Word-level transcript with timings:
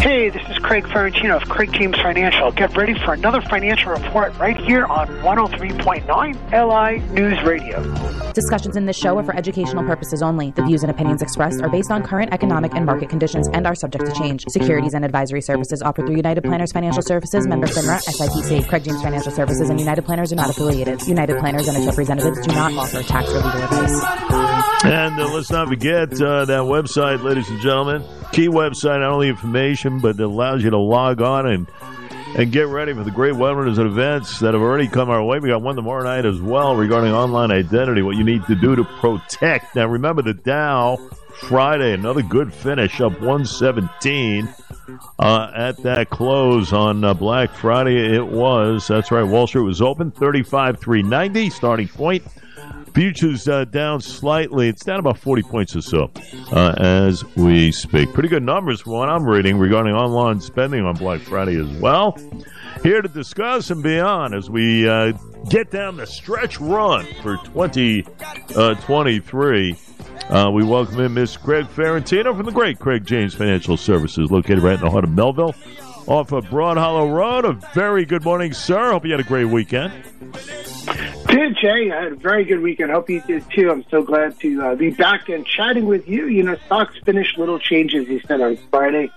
Hey, 0.00 0.30
this 0.30 0.48
is 0.48 0.58
Craig 0.60 0.84
Ferrantino 0.84 1.42
of 1.42 1.48
Craig 1.48 1.72
James 1.72 1.96
Financial. 1.96 2.52
Get 2.52 2.76
ready 2.76 2.94
for 2.94 3.14
another 3.14 3.40
financial 3.40 3.90
report 3.90 4.36
right 4.38 4.56
here 4.56 4.86
on 4.86 5.08
103.9 5.08 6.06
LI 6.52 7.12
News 7.12 7.42
Radio. 7.42 8.27
Discussions 8.38 8.76
in 8.76 8.86
this 8.86 8.96
show 8.96 9.18
are 9.18 9.24
for 9.24 9.34
educational 9.34 9.82
purposes 9.82 10.22
only. 10.22 10.52
The 10.52 10.62
views 10.62 10.84
and 10.84 10.92
opinions 10.92 11.22
expressed 11.22 11.60
are 11.60 11.68
based 11.68 11.90
on 11.90 12.04
current 12.04 12.32
economic 12.32 12.72
and 12.72 12.86
market 12.86 13.08
conditions 13.08 13.48
and 13.48 13.66
are 13.66 13.74
subject 13.74 14.06
to 14.06 14.12
change. 14.12 14.44
Securities 14.46 14.94
and 14.94 15.04
advisory 15.04 15.40
services 15.40 15.82
offered 15.82 16.06
through 16.06 16.14
United 16.14 16.44
Planners 16.44 16.70
Financial 16.70 17.02
Services, 17.02 17.48
member 17.48 17.66
FINRA, 17.66 17.98
SIPC. 17.98 18.68
Craig 18.68 18.84
James 18.84 19.02
Financial 19.02 19.32
Services 19.32 19.70
and 19.70 19.80
United 19.80 20.04
Planners 20.04 20.32
are 20.32 20.36
not 20.36 20.50
affiliated. 20.50 21.02
United 21.08 21.36
Planners 21.40 21.66
and 21.66 21.78
its 21.78 21.86
representatives 21.86 22.46
do 22.46 22.54
not 22.54 22.72
offer 22.74 23.02
tax 23.02 23.28
or 23.28 23.38
legal 23.38 23.60
advice. 23.60 24.84
And 24.84 25.18
uh, 25.18 25.34
let's 25.34 25.50
not 25.50 25.66
forget 25.66 26.12
uh, 26.22 26.44
that 26.44 26.62
website, 26.62 27.24
ladies 27.24 27.48
and 27.48 27.60
gentlemen. 27.60 28.04
Key 28.30 28.46
website, 28.46 29.00
not 29.00 29.10
only 29.10 29.30
information, 29.30 29.98
but 29.98 30.10
it 30.10 30.20
allows 30.20 30.62
you 30.62 30.70
to 30.70 30.78
log 30.78 31.20
on 31.20 31.48
and 31.48 31.68
and 32.36 32.52
get 32.52 32.68
ready 32.68 32.92
for 32.92 33.04
the 33.04 33.10
great 33.10 33.34
webinars 33.34 33.78
and 33.78 33.86
events 33.86 34.38
that 34.40 34.54
have 34.54 34.62
already 34.62 34.88
come 34.88 35.10
our 35.10 35.22
way. 35.24 35.38
We 35.38 35.48
got 35.48 35.62
one 35.62 35.76
tomorrow 35.76 36.04
night 36.04 36.24
as 36.24 36.40
well 36.40 36.76
regarding 36.76 37.12
online 37.12 37.50
identity, 37.50 38.02
what 38.02 38.16
you 38.16 38.24
need 38.24 38.44
to 38.46 38.54
do 38.54 38.76
to 38.76 38.84
protect. 38.84 39.74
Now, 39.74 39.86
remember 39.86 40.22
the 40.22 40.34
Dow 40.34 40.96
Friday, 41.40 41.92
another 41.92 42.22
good 42.22 42.52
finish, 42.52 43.00
up 43.00 43.12
117 43.20 44.48
uh, 45.18 45.50
at 45.54 45.76
that 45.82 46.10
close 46.10 46.72
on 46.72 47.04
uh, 47.04 47.14
Black 47.14 47.50
Friday. 47.54 48.14
It 48.14 48.26
was, 48.26 48.86
that's 48.88 49.10
right, 49.10 49.22
Wall 49.22 49.46
Street 49.46 49.62
was 49.62 49.80
open, 49.80 50.10
35 50.10 50.78
390, 50.78 51.50
starting 51.50 51.88
point. 51.88 52.24
Futures 52.94 53.48
uh, 53.48 53.64
down 53.64 54.00
slightly. 54.00 54.68
It's 54.68 54.84
down 54.84 54.98
about 54.98 55.18
40 55.18 55.42
points 55.42 55.76
or 55.76 55.82
so 55.82 56.10
uh, 56.52 56.74
as 56.78 57.24
we 57.36 57.70
speak. 57.72 58.12
Pretty 58.12 58.28
good 58.28 58.42
numbers 58.42 58.80
from 58.80 58.92
what 58.92 59.08
I'm 59.08 59.24
reading 59.24 59.58
regarding 59.58 59.94
online 59.94 60.40
spending 60.40 60.84
on 60.84 60.96
Black 60.96 61.20
Friday 61.20 61.56
as 61.56 61.68
well. 61.80 62.16
Here 62.82 63.02
to 63.02 63.08
discuss 63.08 63.70
and 63.70 63.82
beyond 63.82 64.34
as 64.34 64.50
we 64.50 64.88
uh, 64.88 65.12
get 65.48 65.70
down 65.70 65.96
the 65.96 66.06
stretch 66.06 66.60
run 66.60 67.06
for 67.22 67.36
2023. 67.38 69.76
Uh, 70.28 70.50
we 70.52 70.62
welcome 70.64 71.00
in 71.00 71.14
Miss 71.14 71.36
Craig 71.36 71.66
Ferrantino 71.66 72.36
from 72.36 72.46
the 72.46 72.52
great 72.52 72.78
Craig 72.78 73.04
James 73.06 73.34
Financial 73.34 73.76
Services, 73.76 74.30
located 74.30 74.60
right 74.60 74.74
in 74.74 74.80
the 74.80 74.90
heart 74.90 75.04
of 75.04 75.10
Melville, 75.10 75.54
off 76.08 76.32
of 76.32 76.48
Broad 76.48 76.78
Hollow 76.78 77.10
Road. 77.10 77.44
A 77.44 77.52
very 77.74 78.06
good 78.06 78.24
morning, 78.24 78.54
sir. 78.54 78.92
Hope 78.92 79.04
you 79.04 79.10
had 79.10 79.20
a 79.20 79.24
great 79.24 79.44
weekend. 79.44 79.92
Did 81.26 81.58
Jay? 81.60 81.90
I 81.90 82.04
had 82.04 82.12
a 82.12 82.16
very 82.16 82.44
good 82.44 82.60
weekend. 82.60 82.90
Hope 82.90 83.10
you 83.10 83.20
did 83.20 83.44
too. 83.50 83.70
I'm 83.70 83.84
so 83.90 84.02
glad 84.02 84.40
to 84.40 84.62
uh, 84.62 84.74
be 84.74 84.90
back 84.90 85.28
and 85.28 85.46
chatting 85.46 85.84
with 85.84 86.08
you. 86.08 86.26
You 86.26 86.42
know, 86.42 86.56
stocks 86.64 86.96
finished 87.04 87.36
little 87.36 87.58
changes. 87.58 88.08
You 88.08 88.20
said 88.20 88.40
on 88.40 88.56
Friday, 88.70 89.10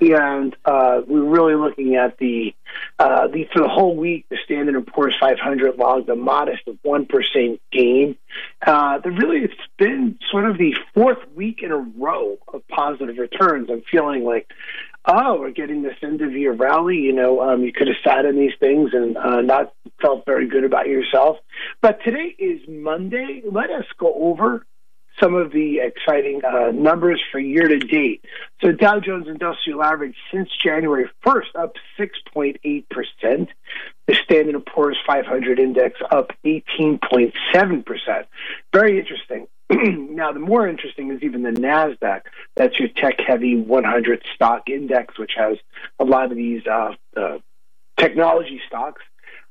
and 0.00 0.56
uh, 0.64 1.02
we're 1.06 1.22
really 1.22 1.54
looking 1.54 1.96
at 1.96 2.16
the 2.16 2.54
uh, 2.98 3.28
the 3.28 3.46
for 3.52 3.60
the 3.60 3.68
whole 3.68 3.94
week. 3.94 4.24
The 4.30 4.38
Standard 4.44 4.74
and 4.74 4.86
Poor's 4.86 5.14
500 5.20 5.76
logged 5.76 6.08
a 6.08 6.16
modest 6.16 6.62
one 6.80 7.04
percent 7.04 7.60
gain. 7.70 8.16
Uh, 8.66 9.00
really, 9.04 9.44
it's 9.44 9.54
been 9.76 10.18
sort 10.30 10.48
of 10.48 10.56
the 10.56 10.74
fourth 10.94 11.18
week 11.34 11.62
in 11.62 11.70
a 11.70 11.76
row 11.76 12.38
of 12.48 12.66
positive 12.68 13.18
returns. 13.18 13.68
I'm 13.70 13.82
feeling 13.90 14.24
like 14.24 14.50
oh, 15.04 15.38
we're 15.40 15.50
getting 15.50 15.82
this 15.82 15.96
end 16.02 16.20
of 16.22 16.32
year 16.32 16.52
rally. 16.52 16.96
You 16.96 17.12
know, 17.12 17.40
um, 17.40 17.62
you 17.62 17.72
could 17.72 17.88
have 17.88 17.96
sat 18.04 18.24
in 18.24 18.36
these 18.36 18.54
things 18.60 18.90
and 18.92 19.16
uh, 19.16 19.40
not 19.40 19.72
felt 20.00 20.24
very 20.26 20.46
good 20.46 20.64
about 20.64 20.86
yourself. 20.86 21.38
But 21.80 22.02
today 22.04 22.34
is 22.38 22.60
Monday. 22.68 23.42
Let 23.50 23.70
us 23.70 23.86
go 23.98 24.12
over 24.14 24.66
some 25.20 25.34
of 25.34 25.52
the 25.52 25.80
exciting 25.80 26.40
uh, 26.44 26.70
numbers 26.72 27.20
for 27.32 27.38
year 27.38 27.68
to 27.68 27.78
date. 27.78 28.24
So 28.60 28.72
Dow 28.72 29.00
Jones 29.00 29.26
Industrial 29.28 29.82
Average 29.82 30.16
since 30.32 30.48
January 30.62 31.10
1st 31.24 31.56
up 31.56 31.74
6.8%. 31.98 33.48
The 34.06 34.14
Standard 34.24 34.64
& 34.66 34.66
Poor's 34.66 34.96
500 35.06 35.58
Index 35.58 36.00
up 36.10 36.32
18.7%. 36.44 38.24
Very 38.72 38.98
interesting. 38.98 39.46
now, 39.70 40.32
the 40.32 40.40
more 40.40 40.66
interesting 40.66 41.10
is 41.10 41.22
even 41.22 41.42
the 41.42 41.50
NASDAQ. 41.50 42.22
That's 42.56 42.78
your 42.78 42.88
tech 42.88 43.20
heavy 43.20 43.56
100 43.56 44.22
stock 44.34 44.68
index, 44.68 45.18
which 45.18 45.32
has 45.36 45.58
a 45.98 46.04
lot 46.04 46.30
of 46.30 46.36
these 46.36 46.66
uh, 46.66 46.94
uh, 47.16 47.38
technology 47.98 48.60
stocks, 48.66 49.02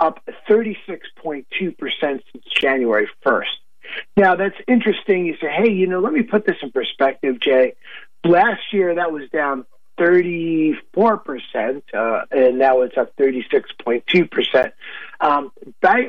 up 0.00 0.20
36.2% 0.48 1.44
since 2.00 2.22
January 2.52 3.08
1st. 3.24 3.44
Now, 4.16 4.34
that's 4.34 4.56
interesting. 4.66 5.26
You 5.26 5.36
say, 5.40 5.48
hey, 5.48 5.70
you 5.70 5.86
know, 5.86 6.00
let 6.00 6.12
me 6.12 6.22
put 6.22 6.44
this 6.44 6.56
in 6.62 6.70
perspective, 6.72 7.40
Jay. 7.40 7.74
Last 8.24 8.60
year, 8.72 8.96
that 8.96 9.12
was 9.12 9.28
down 9.32 9.64
34%, 10.00 11.82
uh, 11.92 12.24
and 12.30 12.58
now 12.58 12.80
it's 12.80 12.96
up 12.96 13.14
36.2%. 13.16 14.72
Um, 15.20 15.52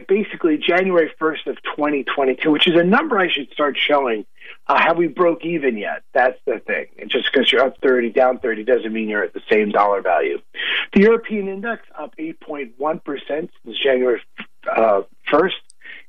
basically, 0.08 0.58
January 0.58 1.12
1st 1.20 1.48
of 1.48 1.62
2022, 1.64 2.50
which 2.50 2.68
is 2.68 2.76
a 2.76 2.84
number 2.84 3.20
I 3.20 3.30
should 3.30 3.52
start 3.52 3.78
showing. 3.78 4.26
Uh, 4.68 4.80
have 4.80 4.98
we 4.98 5.08
broke 5.08 5.44
even 5.46 5.78
yet? 5.78 6.04
That's 6.14 6.40
the 6.46 6.60
thing. 6.60 6.86
And 6.98 7.10
just 7.10 7.30
because 7.32 7.52
you're 7.52 7.64
up 7.64 7.78
30, 7.82 8.12
down 8.12 8.40
30 8.40 8.64
doesn't 8.64 8.94
mean 8.94 9.10
you're 9.10 9.24
at 9.24 9.34
the 9.34 9.42
same 9.52 9.70
dollar 9.70 10.02
value. 10.02 10.40
The 10.94 11.02
European 11.02 11.50
index 11.50 11.84
up 11.98 12.16
8.1% 12.18 13.02
since 13.28 13.52
January 13.84 14.22
uh, 14.70 15.02
1st. 15.30 15.52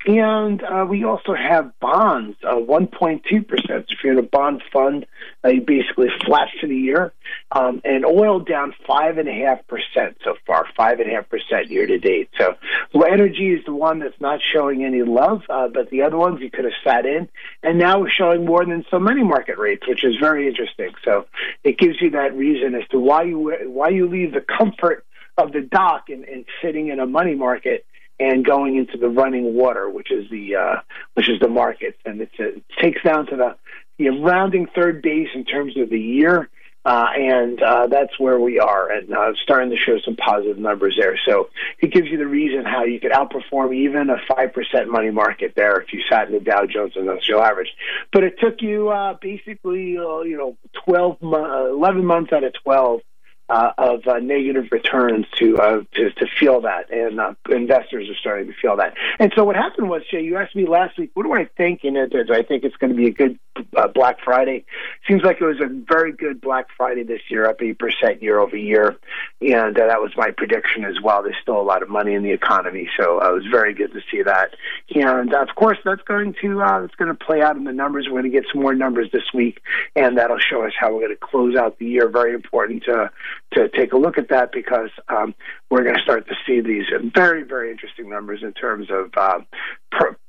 And 0.05 0.63
uh, 0.65 0.85
we 0.89 1.05
also 1.05 1.35
have 1.35 1.79
bonds, 1.79 2.37
uh, 2.43 2.55
1.2%. 2.55 3.67
So 3.69 3.75
if 3.77 3.87
you're 4.03 4.13
in 4.13 4.19
a 4.19 4.23
bond 4.23 4.63
fund, 4.73 5.07
uh, 5.45 5.49
you 5.49 5.61
basically 5.61 6.09
flat 6.25 6.49
for 6.61 6.67
the 6.67 6.77
year. 6.77 7.13
Um, 7.55 7.83
and 7.85 8.07
oil 8.07 8.41
down 8.41 8.75
5.5% 8.89 10.15
so 10.25 10.37
far, 10.47 10.67
5.5% 10.79 11.69
year 11.69 11.87
to 11.87 11.99
date. 11.99 12.31
So 12.39 12.55
well, 12.95 13.13
energy 13.13 13.53
is 13.53 13.63
the 13.67 13.75
one 13.75 13.99
that's 13.99 14.19
not 14.21 14.41
showing 14.41 14.85
any 14.85 15.03
love, 15.03 15.43
uh, 15.51 15.69
but 15.69 15.91
the 15.91 16.03
other 16.03 16.17
ones 16.17 16.41
you 16.41 16.51
could 16.51 16.65
have 16.65 16.73
sat 16.83 17.05
in. 17.05 17.29
And 17.63 17.79
now 17.79 18.01
we're 18.01 18.11
showing 18.11 18.47
more 18.47 18.65
than 18.65 18.87
so 18.91 18.99
many 18.99 19.23
market 19.23 19.59
rates, 19.59 19.87
which 19.87 20.03
is 20.03 20.17
very 20.17 20.49
interesting. 20.49 20.93
So 21.05 21.27
it 21.63 21.77
gives 21.77 22.01
you 22.01 22.11
that 22.11 22.35
reason 22.35 22.75
as 22.75 22.89
to 22.89 22.99
why 22.99 23.25
you, 23.25 23.55
why 23.67 23.91
you 23.91 24.09
leave 24.09 24.33
the 24.33 24.41
comfort 24.41 25.05
of 25.37 25.53
the 25.53 25.61
dock 25.61 26.09
and, 26.09 26.25
and 26.25 26.45
sitting 26.63 26.89
in 26.89 27.01
a 27.01 27.07
money 27.07 27.35
market 27.35 27.85
and 28.21 28.45
going 28.45 28.77
into 28.77 28.97
the 28.99 29.09
running 29.09 29.55
water, 29.55 29.89
which 29.89 30.11
is 30.11 30.31
the 30.31 30.57
uh, 30.57 30.77
which 31.15 31.29
is 31.29 31.41
the 31.41 31.49
market, 31.49 31.99
and 32.05 32.21
it's, 32.21 32.35
it 32.39 32.63
takes 32.81 33.03
down 33.03 33.27
to 33.27 33.37
the 33.37 33.57
you 33.99 34.13
know, 34.13 34.23
rounding 34.23 34.67
third 34.75 35.03
base 35.03 35.29
in 35.35 35.45
terms 35.45 35.77
of 35.77 35.91
the 35.91 35.99
year, 35.99 36.49
uh, 36.85 37.07
and 37.17 37.63
uh, 37.63 37.87
that's 37.87 38.19
where 38.19 38.41
we 38.41 38.59
are, 38.59 38.91
and 38.91 39.13
uh, 39.15 39.33
starting 39.43 39.71
to 39.71 39.77
show 39.77 39.99
some 40.05 40.17
positive 40.17 40.59
numbers 40.59 40.97
there. 40.99 41.19
So 41.27 41.49
it 41.79 41.93
gives 41.93 42.09
you 42.09 42.19
the 42.19 42.27
reason 42.27 42.65
how 42.65 42.85
you 42.85 42.99
could 42.99 43.13
outperform 43.13 43.75
even 43.75 44.11
a 44.11 44.17
five 44.27 44.53
percent 44.53 44.91
money 44.91 45.11
market 45.11 45.53
there 45.55 45.81
if 45.81 45.93
you 45.93 46.03
sat 46.09 46.27
in 46.27 46.35
the 46.35 46.41
Dow 46.41 46.67
Jones 46.67 46.95
Industrial 46.97 47.41
Average. 47.41 47.73
But 48.13 48.25
it 48.25 48.41
took 48.41 48.63
you 48.63 48.89
uh, 48.89 49.15
basically 49.21 49.97
uh, 49.97 50.21
you 50.23 50.37
know 50.37 50.57
twelve, 50.85 51.23
mo- 51.23 51.73
eleven 51.73 52.05
months 52.05 52.33
out 52.33 52.45
of 52.45 52.53
twelve 52.63 53.03
uh, 53.49 53.73
of 53.77 54.07
uh, 54.07 54.19
negative 54.19 54.67
returns 54.71 55.27
to, 55.39 55.59
uh, 55.59 55.83
to 55.95 56.11
to 56.13 56.27
feel 56.39 56.63
that, 56.63 56.91
and 56.91 57.21
uh, 57.21 57.35
investors 57.51 58.09
are 58.09 58.15
starting 58.15 58.47
to 58.47 58.55
feel 58.61 58.77
that. 58.77 58.95
And 59.19 59.33
so 59.37 59.45
what 59.45 59.57
happened 59.57 59.91
was, 59.91 60.03
Jay, 60.11 60.23
you 60.23 60.37
asked 60.37 60.57
me 60.57 60.67
last 60.67 60.99
week, 60.99 61.11
what 61.15 61.25
do 61.25 61.33
I 61.33 61.45
think? 61.57 61.85
And 61.85 61.97
do 62.11 62.33
I 62.33 62.43
think 62.43 62.65
it's 62.65 62.77
going 62.77 62.91
to 62.91 62.97
be 62.97 63.07
a 63.07 63.13
good 63.13 63.39
uh, 63.77 63.89
Black 63.89 64.19
Friday? 64.25 64.65
Seems 65.07 65.23
like 65.23 65.41
it 65.41 65.45
was 65.45 65.61
a 65.61 65.69
very 65.69 66.13
good 66.13 66.41
Black 66.41 66.69
Friday 66.77 67.03
this 67.03 67.21
year, 67.29 67.47
up 67.47 67.61
eight 67.61 67.79
percent 67.79 68.23
year 68.23 68.39
over 68.39 68.57
year, 68.57 68.97
and 69.41 69.79
uh, 69.79 69.87
that 69.87 70.01
was 70.01 70.13
my 70.17 70.31
prediction 70.31 70.85
as 70.85 71.01
well. 71.03 71.23
There's 71.23 71.37
still 71.43 71.61
a 71.61 71.63
lot 71.63 71.83
of 71.83 71.89
money 71.89 72.15
in 72.15 72.23
the 72.23 72.33
economy, 72.33 72.89
so 72.97 73.21
uh, 73.21 73.31
it 73.31 73.35
was 73.35 73.47
very 73.51 73.75
good 73.75 73.93
to 73.93 74.01
see 74.11 74.23
that. 74.23 74.55
And 74.95 75.35
uh, 75.35 75.43
of 75.43 75.55
course, 75.57 75.79
that's 75.85 76.03
going 76.03 76.35
to 76.41 76.63
uh, 76.63 76.83
it's 76.85 76.95
going 76.95 77.15
to 77.15 77.25
play 77.25 77.43
out 77.43 77.57
in 77.57 77.65
the 77.65 77.73
numbers. 77.73 78.07
We're 78.07 78.21
going 78.23 78.33
to 78.33 78.41
get 78.41 78.47
some 78.53 78.63
more 78.63 78.75
numbers 78.75 79.11
this 79.13 79.35
week, 79.35 79.61
and 79.95 80.17
that'll 80.17 80.39
show 80.39 80.65
us 80.65 80.73
how 80.79 80.93
we're 80.93 81.07
going 81.07 81.17
to 81.17 81.17
close 81.17 81.57
out 81.57 81.79
the 81.79 81.87
year. 81.87 82.09
Very 82.09 82.35
important 82.35 82.85
to 82.85 83.11
to 83.55 83.69
take 83.69 83.93
a 83.93 83.97
look 83.97 84.19
at 84.19 84.29
that 84.31 84.51
because 84.53 84.91
um, 85.09 85.35
we're 85.71 85.83
going 85.83 85.97
to 85.97 86.03
start 86.03 86.27
to 86.29 86.35
see 86.47 86.61
these 86.61 86.85
very, 87.15 87.43
very 87.43 87.71
interesting 87.71 88.09
numbers 88.09 88.41
in 88.43 88.53
terms 88.53 88.89
of 88.91 89.11
uh, 89.17 89.41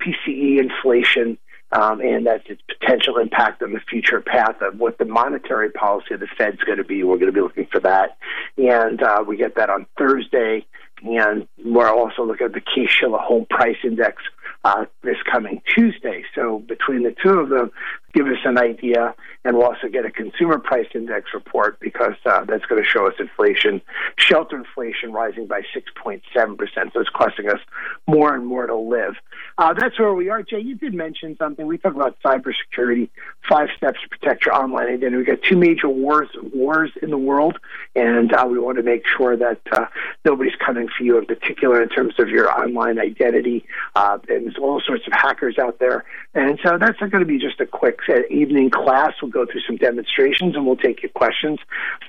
PCE 0.02 0.60
inflation. 0.60 1.38
Um, 1.72 2.02
and 2.02 2.28
that's 2.28 2.44
its 2.46 2.62
potential 2.68 3.18
impact 3.18 3.64
on 3.64 3.74
the 3.74 3.80
future 3.90 4.22
path 4.22 4.62
of 4.62 4.78
what 4.78 5.00
the 5.00 5.06
monetary 5.06 5.72
policy 5.72 6.14
of 6.14 6.20
the 6.20 6.28
Fed's 6.38 6.60
going 6.60 6.78
to 6.78 6.84
be. 6.84 7.04
We're 7.04 7.18
going 7.18 7.34
to 7.34 7.34
be 7.34 7.42
looking 7.42 7.66
for 7.72 7.80
that, 7.80 8.18
and 8.58 9.02
uh, 9.02 9.24
we 9.28 9.38
get 9.38 9.56
that 9.56 9.72
on 9.72 9.88
Thursday. 9.98 10.68
And 11.04 11.48
we're 11.66 11.90
also 11.90 12.24
looking 12.24 12.46
at 12.46 12.54
the 12.54 12.62
Case-Shiller 12.62 13.18
Home 13.18 13.48
Price 13.50 13.78
Index 13.84 14.22
uh, 14.64 14.86
this 15.04 15.18
coming 15.30 15.62
Tuesday. 15.76 16.24
So 16.36 16.60
between 16.60 17.04
the 17.04 17.16
two 17.24 17.40
of 17.40 17.50
them, 17.50 17.72
give 18.14 18.28
us 18.28 18.38
an 18.46 18.58
idea. 18.58 19.16
And 19.46 19.58
we'll 19.58 19.66
also 19.66 19.90
get 19.90 20.06
a 20.06 20.12
consumer 20.12 20.58
price 20.58 20.88
index 20.96 21.34
report 21.34 21.80
because 21.80 22.14
uh, 22.26 22.46
that's 22.46 22.66
going 22.66 22.82
to 22.82 22.88
show 22.88 23.08
us 23.08 23.14
inflation, 23.20 23.82
shelter 24.18 24.56
inflation 24.56 25.12
rising 25.12 25.48
by 25.48 25.62
6.7%. 25.76 26.22
So 26.94 27.00
it's 27.00 27.10
costing 27.10 27.50
us 27.50 27.60
more 28.08 28.34
and 28.34 28.46
more 28.46 28.68
to 28.68 28.76
live. 28.76 29.16
Uh, 29.58 29.74
that's 29.74 30.00
where 30.00 30.14
we 30.14 30.30
are. 30.30 30.44
Jay, 30.44 30.62
you 30.62 30.76
did 30.76 30.94
mention 30.94 31.36
something. 31.38 31.68
We 31.68 31.78
talked 31.78 31.96
about 31.96 32.18
cybersecurity, 32.24 33.10
five 33.50 33.68
steps 33.76 34.00
to 34.02 34.10
protect 34.10 34.46
your 34.46 34.56
online 34.56 34.88
identity. 34.88 35.18
We've 35.18 35.28
got 35.28 35.42
two 35.42 35.58
major 35.58 35.90
wars 35.90 36.30
wars 36.54 36.92
in 37.02 37.10
the 37.10 37.18
world, 37.18 37.60
and 37.96 38.34
uh, 38.34 38.48
we 38.50 38.60
want 38.60 38.78
to 38.78 38.84
make 38.84 39.04
sure 39.18 39.36
that 39.36 39.60
uh, 39.72 39.86
nobody's 40.24 40.56
coming 40.56 40.88
for 40.88 41.04
you 41.04 41.18
in 41.18 41.26
particular 41.26 41.82
in 41.82 41.90
terms 41.90 42.14
of 42.18 42.30
your 42.30 42.50
online 42.50 43.00
identity. 43.00 43.66
Uh, 43.96 44.18
and 44.30 44.46
there's 44.46 44.58
all 44.58 44.82
sorts 44.86 45.06
of 45.06 45.14
hackers 45.14 45.58
out 45.60 45.80
there. 45.80 46.06
And 46.34 46.60
so 46.64 46.78
that's 46.80 47.00
going 47.00 47.12
to 47.12 47.26
be 47.26 47.38
just 47.38 47.60
a 47.60 47.66
quick 47.66 48.00
uh, 48.10 48.26
evening 48.30 48.70
class. 48.70 49.14
We'll 49.22 49.32
go 49.32 49.46
through 49.46 49.62
some 49.68 49.78
demonstrations 49.78 50.56
and 50.56 50.66
we'll 50.66 50.78
take 50.78 51.02
your 51.02 51.12
questions. 51.12 51.60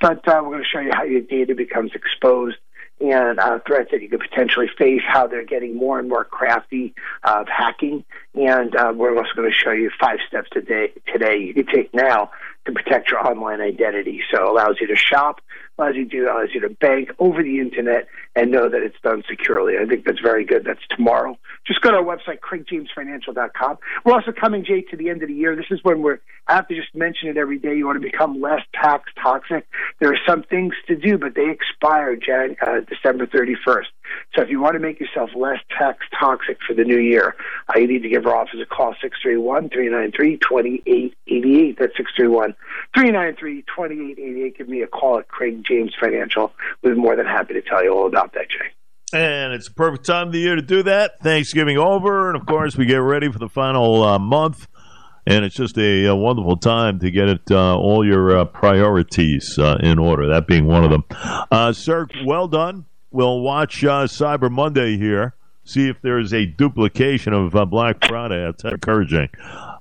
But 0.01 0.27
uh, 0.27 0.41
we're 0.43 0.51
going 0.51 0.63
to 0.63 0.69
show 0.69 0.79
you 0.79 0.91
how 0.93 1.03
your 1.03 1.21
data 1.21 1.55
becomes 1.55 1.91
exposed 1.93 2.57
and 3.01 3.39
uh, 3.39 3.59
threats 3.67 3.91
that 3.91 4.01
you 4.01 4.09
could 4.09 4.21
potentially 4.21 4.67
face, 4.77 5.01
how 5.05 5.27
they're 5.27 5.43
getting 5.43 5.75
more 5.75 5.99
and 5.99 6.07
more 6.07 6.23
crafty 6.23 6.93
of 7.23 7.47
hacking. 7.47 8.05
And 8.33 8.75
uh, 8.75 8.93
we're 8.95 9.17
also 9.17 9.31
going 9.35 9.49
to 9.49 9.55
show 9.55 9.71
you 9.71 9.91
five 9.99 10.19
steps 10.27 10.49
today, 10.51 10.93
today 11.11 11.37
you 11.37 11.53
can 11.53 11.65
take 11.65 11.93
now 11.93 12.31
to 12.65 12.71
protect 12.71 13.09
your 13.09 13.19
online 13.19 13.61
identity. 13.61 14.21
So 14.31 14.37
it 14.37 14.49
allows 14.49 14.77
you 14.79 14.87
to 14.87 14.95
shop, 14.95 15.41
allows 15.77 15.95
you 15.95 16.07
to 16.07 16.25
allows 16.25 16.49
you 16.53 16.61
to 16.61 16.69
bank 16.69 17.09
over 17.19 17.43
the 17.43 17.59
internet 17.59 18.07
and 18.35 18.51
know 18.51 18.69
that 18.69 18.81
it's 18.81 18.99
done 19.03 19.23
securely. 19.29 19.75
I 19.77 19.85
think 19.85 20.05
that's 20.05 20.19
very 20.19 20.45
good. 20.45 20.63
That's 20.65 20.85
tomorrow. 20.89 21.37
Just 21.65 21.81
go 21.81 21.91
to 21.91 21.97
our 21.97 22.03
website, 22.03 22.39
CraigJamesFinancial.com. 22.39 23.77
We're 24.03 24.13
also 24.13 24.31
coming, 24.31 24.63
Jay, 24.63 24.81
to 24.81 24.97
the 24.97 25.09
end 25.09 25.21
of 25.23 25.29
the 25.29 25.33
year. 25.33 25.55
This 25.55 25.65
is 25.71 25.79
when 25.83 26.01
we're, 26.01 26.19
I 26.47 26.55
have 26.55 26.67
to 26.67 26.75
just 26.75 26.93
mention 26.93 27.29
it 27.29 27.37
every 27.37 27.57
day. 27.57 27.75
You 27.75 27.85
want 27.87 28.01
to 28.01 28.07
become 28.07 28.39
less 28.41 28.61
tax 28.73 29.11
toxic. 29.21 29.67
There 29.99 30.11
are 30.11 30.19
some 30.27 30.43
things 30.43 30.73
to 30.87 30.95
do, 30.95 31.17
but 31.17 31.35
they 31.35 31.49
expire 31.49 32.15
Jan, 32.15 32.55
uh, 32.61 32.81
December 32.87 33.25
31st. 33.25 33.85
So 34.35 34.41
if 34.41 34.49
you 34.49 34.59
want 34.59 34.73
to 34.73 34.79
make 34.79 34.99
yourself 34.99 35.29
less 35.33 35.59
tax 35.77 35.99
toxic 36.19 36.57
for 36.67 36.73
the 36.73 36.83
new 36.83 36.99
year, 36.99 37.37
uh, 37.69 37.79
you 37.79 37.87
need 37.87 38.03
to 38.03 38.09
give 38.09 38.25
our 38.25 38.35
office 38.35 38.59
a 38.61 38.65
call, 38.65 38.93
631-393-2888. 39.25 41.79
That's 41.79 41.93
631-393-2888. 42.97 44.57
Give 44.57 44.67
me 44.67 44.81
a 44.81 44.87
call 44.87 45.19
at 45.19 45.29
Craig 45.29 45.63
James 45.65 45.93
Financial. 45.97 46.51
We're 46.83 46.95
more 46.95 47.15
than 47.15 47.25
happy 47.25 47.53
to 47.53 47.61
tell 47.61 47.81
you 47.81 47.93
all 47.93 48.07
about 48.07 48.33
that, 48.33 48.49
Jay. 48.49 48.73
And 49.13 49.53
it's 49.53 49.69
a 49.69 49.73
perfect 49.73 50.05
time 50.05 50.27
of 50.27 50.33
the 50.33 50.39
year 50.39 50.57
to 50.57 50.61
do 50.61 50.83
that. 50.83 51.21
Thanksgiving 51.21 51.77
over, 51.77 52.29
and 52.29 52.37
of 52.37 52.45
course, 52.45 52.75
we 52.75 52.85
get 52.85 52.97
ready 52.97 53.31
for 53.31 53.39
the 53.39 53.47
final 53.47 54.03
uh, 54.03 54.19
month. 54.19 54.67
And 55.27 55.43
it's 55.45 55.55
just 55.55 55.75
a, 55.77 56.05
a, 56.05 56.15
wonderful 56.15 56.57
time 56.57 56.99
to 56.99 57.09
get 57.09 57.29
it 57.29 57.49
uh, 57.49 57.75
all 57.77 58.05
your 58.05 58.37
uh, 58.37 58.45
priorities 58.45 59.57
uh, 59.57 59.77
in 59.81 59.97
order. 59.97 60.27
That 60.27 60.45
being 60.45 60.67
one 60.67 60.83
of 60.83 60.91
them, 60.91 61.03
uh, 61.49 61.73
sir. 61.73 62.05
Well 62.25 62.47
done. 62.47 62.85
We'll 63.15 63.39
watch 63.39 63.81
uh, 63.85 64.07
Cyber 64.07 64.51
Monday 64.51 64.97
here. 64.97 65.35
See 65.63 65.87
if 65.87 66.01
there 66.01 66.19
is 66.19 66.33
a 66.33 66.45
duplication 66.45 67.31
of 67.31 67.53
Black 67.69 68.05
Friday. 68.05 68.43
That's 68.43 68.65
encouraging. 68.65 69.29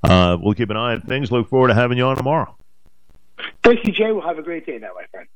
we'll 0.04 0.54
keep 0.54 0.70
an 0.70 0.76
eye 0.76 0.92
on 0.92 1.00
things. 1.00 1.32
Look 1.32 1.48
forward 1.48 1.68
to 1.68 1.74
having 1.74 1.98
you 1.98 2.04
on 2.04 2.16
tomorrow. 2.16 2.56
Thank 3.64 3.84
you, 3.84 3.92
Jay. 3.92 4.12
We'll 4.12 4.22
have 4.22 4.38
a 4.38 4.42
great 4.42 4.64
day 4.64 4.78
now, 4.78 4.90
my 4.94 5.04
friend. 5.10 5.26